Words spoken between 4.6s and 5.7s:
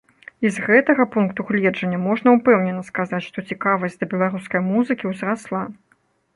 музыкі ўзрасла.